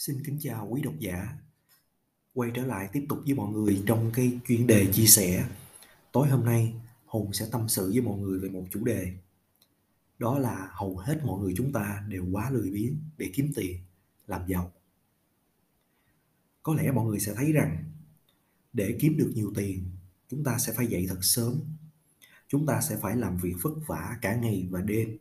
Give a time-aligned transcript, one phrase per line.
[0.00, 1.38] Xin kính chào quý độc giả.
[2.34, 5.48] Quay trở lại tiếp tục với mọi người trong cái chuyên đề chia sẻ.
[6.12, 6.74] Tối hôm nay,
[7.06, 9.12] Hùng sẽ tâm sự với mọi người về một chủ đề.
[10.18, 13.78] Đó là hầu hết mọi người chúng ta đều quá lười biếng để kiếm tiền,
[14.26, 14.72] làm giàu.
[16.62, 17.84] Có lẽ mọi người sẽ thấy rằng
[18.72, 19.84] để kiếm được nhiều tiền,
[20.28, 21.60] chúng ta sẽ phải dậy thật sớm.
[22.48, 25.18] Chúng ta sẽ phải làm việc vất vả cả ngày và đêm.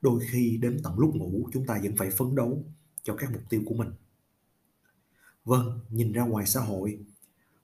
[0.00, 2.64] Đôi khi đến tận lúc ngủ chúng ta vẫn phải phấn đấu
[3.08, 3.90] cho các mục tiêu của mình.
[5.44, 6.98] Vâng, nhìn ra ngoài xã hội,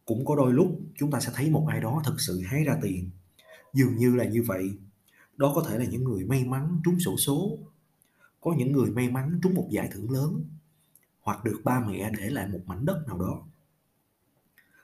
[0.04, 2.78] cũng có đôi lúc chúng ta sẽ thấy một ai đó thực sự hái ra
[2.82, 3.10] tiền.
[3.72, 4.70] Dường như là như vậy.
[5.36, 7.58] Đó có thể là những người may mắn trúng sổ số,
[8.40, 10.44] có những người may mắn trúng một giải thưởng lớn,
[11.20, 13.46] hoặc được ba mẹ để lại một mảnh đất nào đó.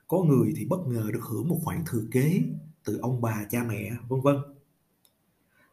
[0.09, 2.43] Có người thì bất ngờ được hưởng một khoản thừa kế
[2.85, 4.37] từ ông bà cha mẹ, vân vân.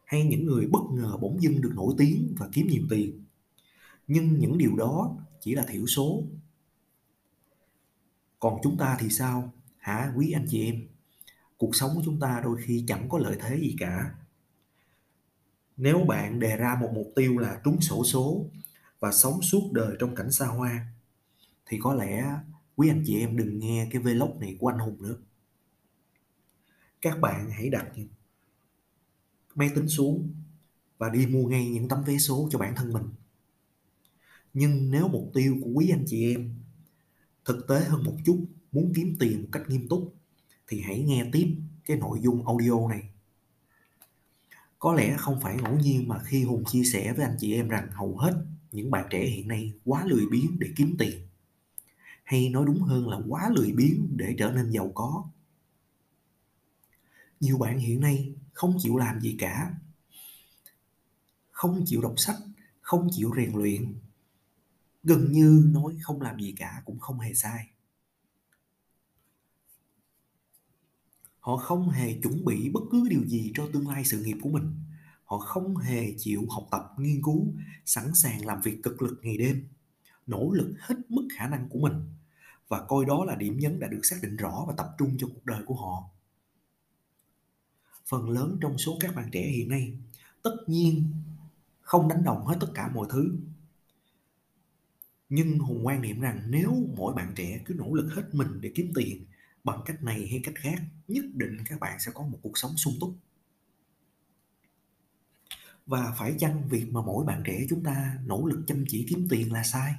[0.04, 3.24] Hay những người bất ngờ bỗng dưng được nổi tiếng và kiếm nhiều tiền
[4.08, 6.22] nhưng những điều đó chỉ là thiểu số.
[8.40, 9.52] Còn chúng ta thì sao?
[9.78, 10.88] Hả, quý anh chị em?
[11.56, 14.14] Cuộc sống của chúng ta đôi khi chẳng có lợi thế gì cả.
[15.76, 18.50] Nếu bạn đề ra một mục tiêu là trúng sổ số
[19.00, 20.86] và sống suốt đời trong cảnh xa hoa,
[21.66, 22.24] thì có lẽ
[22.76, 25.16] quý anh chị em đừng nghe cái vlog này của anh Hùng nữa.
[27.00, 27.86] Các bạn hãy đặt
[29.54, 30.34] máy tính xuống
[30.98, 33.04] và đi mua ngay những tấm vé số cho bản thân mình
[34.54, 36.54] nhưng nếu mục tiêu của quý anh chị em
[37.44, 40.14] thực tế hơn một chút, muốn kiếm tiền một cách nghiêm túc,
[40.68, 43.02] thì hãy nghe tiếp cái nội dung audio này.
[44.78, 47.68] Có lẽ không phải ngẫu nhiên mà khi hùng chia sẻ với anh chị em
[47.68, 51.28] rằng hầu hết những bạn trẻ hiện nay quá lười biếng để kiếm tiền,
[52.24, 55.24] hay nói đúng hơn là quá lười biếng để trở nên giàu có.
[57.40, 59.74] Nhiều bạn hiện nay không chịu làm gì cả,
[61.50, 62.36] không chịu đọc sách,
[62.80, 63.94] không chịu rèn luyện
[65.02, 67.66] gần như nói không làm gì cả, cũng không hề sai.
[71.40, 74.50] Họ không hề chuẩn bị bất cứ điều gì cho tương lai sự nghiệp của
[74.50, 74.74] mình.
[75.24, 79.36] Họ không hề chịu học tập, nghiên cứu, sẵn sàng làm việc cực lực ngày
[79.36, 79.68] đêm,
[80.26, 81.94] nỗ lực hết mức khả năng của mình.
[82.68, 85.26] Và coi đó là điểm nhấn đã được xác định rõ và tập trung cho
[85.26, 86.10] cuộc đời của họ.
[88.06, 89.98] Phần lớn trong số các bạn trẻ hiện nay,
[90.42, 91.12] tất nhiên
[91.80, 93.38] không đánh đồng hết tất cả mọi thứ
[95.28, 98.72] nhưng hùng quan niệm rằng nếu mỗi bạn trẻ cứ nỗ lực hết mình để
[98.74, 99.24] kiếm tiền
[99.64, 102.76] bằng cách này hay cách khác, nhất định các bạn sẽ có một cuộc sống
[102.76, 103.16] sung túc.
[105.86, 109.26] Và phải chăng việc mà mỗi bạn trẻ chúng ta nỗ lực chăm chỉ kiếm
[109.30, 109.92] tiền là sai?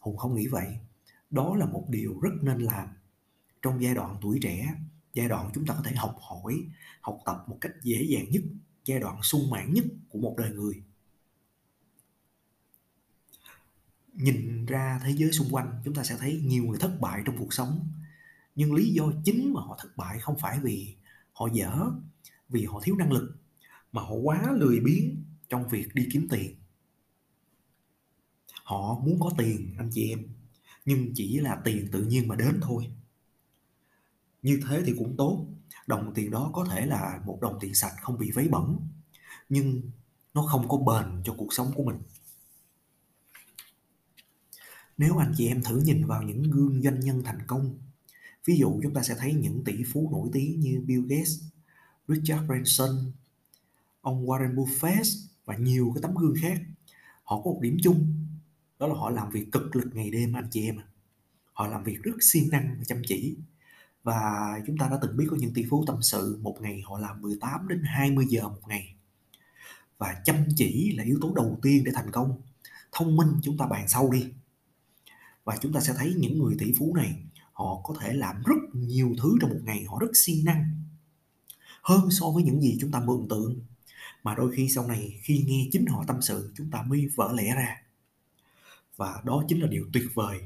[0.00, 0.78] Hùng không nghĩ vậy.
[1.30, 2.88] Đó là một điều rất nên làm.
[3.62, 4.74] Trong giai đoạn tuổi trẻ,
[5.14, 6.66] giai đoạn chúng ta có thể học hỏi,
[7.00, 8.42] học tập một cách dễ dàng nhất,
[8.84, 10.82] giai đoạn sung mãn nhất của một đời người.
[14.14, 17.38] Nhìn ra thế giới xung quanh, chúng ta sẽ thấy nhiều người thất bại trong
[17.38, 17.88] cuộc sống.
[18.54, 20.94] Nhưng lý do chính mà họ thất bại không phải vì
[21.32, 21.90] họ dở,
[22.48, 23.36] vì họ thiếu năng lực,
[23.92, 26.56] mà họ quá lười biếng trong việc đi kiếm tiền.
[28.64, 30.18] Họ muốn có tiền, anh chị em,
[30.84, 32.92] nhưng chỉ là tiền tự nhiên mà đến thôi.
[34.42, 35.46] Như thế thì cũng tốt,
[35.86, 38.76] đồng tiền đó có thể là một đồng tiền sạch không bị vấy bẩn,
[39.48, 39.82] nhưng
[40.34, 41.96] nó không có bền cho cuộc sống của mình
[44.98, 47.78] nếu anh chị em thử nhìn vào những gương doanh nhân thành công,
[48.44, 51.42] ví dụ chúng ta sẽ thấy những tỷ phú nổi tiếng như Bill Gates,
[52.08, 53.12] Richard Branson,
[54.00, 55.04] ông Warren Buffett
[55.44, 56.60] và nhiều cái tấm gương khác.
[57.24, 58.26] Họ có một điểm chung,
[58.78, 60.78] đó là họ làm việc cực lực ngày đêm anh chị em.
[61.52, 63.36] Họ làm việc rất siêng năng và chăm chỉ.
[64.02, 66.98] Và chúng ta đã từng biết có những tỷ phú tâm sự một ngày họ
[66.98, 68.94] làm 18 đến 20 giờ một ngày.
[69.98, 72.40] Và chăm chỉ là yếu tố đầu tiên để thành công.
[72.92, 74.32] Thông minh chúng ta bàn sau đi
[75.44, 77.22] và chúng ta sẽ thấy những người tỷ phú này,
[77.52, 80.70] họ có thể làm rất nhiều thứ trong một ngày, họ rất siêng năng.
[81.82, 83.60] Hơn so với những gì chúng ta mường tượng
[84.22, 87.32] mà đôi khi sau này, khi nghe chính họ tâm sự, chúng ta mới vỡ
[87.36, 87.82] lẽ ra.
[88.96, 90.40] Và đó chính là điều tuyệt vời.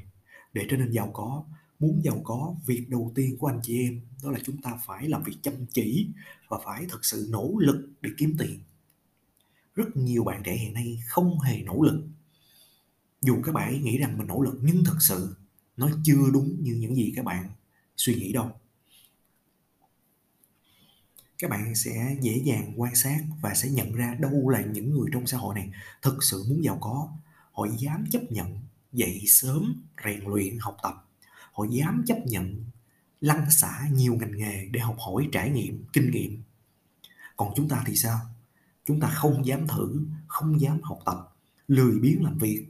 [0.53, 1.43] Để trở nên giàu có,
[1.79, 5.09] muốn giàu có, việc đầu tiên của anh chị em, đó là chúng ta phải
[5.09, 6.07] làm việc chăm chỉ
[6.49, 8.59] và phải thực sự nỗ lực để kiếm tiền.
[9.75, 12.03] Rất nhiều bạn trẻ hiện nay không hề nỗ lực
[13.21, 15.35] dù các bạn nghĩ rằng mình nỗ lực, nhưng thực sự
[15.77, 17.49] nó chưa đúng như những gì các bạn
[17.97, 18.51] suy nghĩ đâu.
[21.39, 25.09] Các bạn sẽ dễ dàng quan sát và sẽ nhận ra đâu là những người
[25.13, 25.71] trong xã hội này
[26.01, 27.09] thực sự muốn giàu có.
[27.51, 28.59] Họ dám chấp nhận
[28.93, 31.05] dậy sớm, rèn luyện, học tập.
[31.53, 32.65] Họ dám chấp nhận
[33.21, 36.43] lăn xả nhiều ngành nghề để học hỏi, trải nghiệm, kinh nghiệm.
[37.37, 38.19] Còn chúng ta thì sao?
[38.85, 41.35] Chúng ta không dám thử, không dám học tập,
[41.67, 42.65] lười biếng làm việc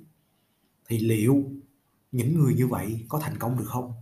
[0.90, 1.52] thì liệu
[2.12, 3.94] những người như vậy có thành công được không?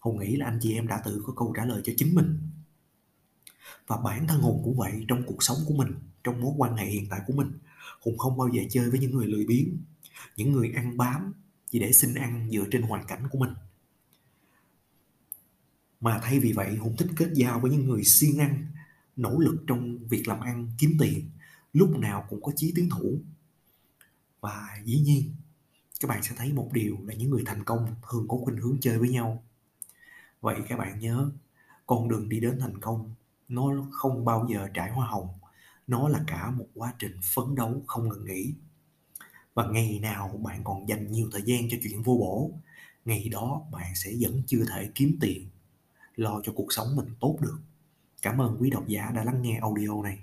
[0.00, 2.38] Hùng nghĩ là anh chị em đã tự có câu trả lời cho chính mình.
[3.86, 6.86] Và bản thân Hùng cũng vậy trong cuộc sống của mình, trong mối quan hệ
[6.86, 7.52] hiện tại của mình.
[8.00, 9.76] Hùng không bao giờ chơi với những người lười biếng,
[10.36, 11.32] những người ăn bám
[11.70, 13.54] chỉ để xin ăn dựa trên hoàn cảnh của mình.
[16.00, 18.66] Mà thay vì vậy, Hùng thích kết giao với những người siêng ăn,
[19.16, 21.30] nỗ lực trong việc làm ăn, kiếm tiền,
[21.72, 23.18] lúc nào cũng có chí tiến thủ.
[24.40, 25.34] Và dĩ nhiên,
[26.02, 28.76] các bạn sẽ thấy một điều là những người thành công thường có khuynh hướng
[28.80, 29.42] chơi với nhau.
[30.40, 31.30] Vậy các bạn nhớ,
[31.86, 33.14] con đường đi đến thành công
[33.48, 35.28] nó không bao giờ trải hoa hồng,
[35.86, 38.54] nó là cả một quá trình phấn đấu không ngừng nghỉ.
[39.54, 42.50] Và ngày nào bạn còn dành nhiều thời gian cho chuyện vô bổ,
[43.04, 45.48] ngày đó bạn sẽ vẫn chưa thể kiếm tiền,
[46.16, 47.58] lo cho cuộc sống mình tốt được.
[48.22, 50.18] Cảm ơn quý độc giả đã lắng nghe audio này.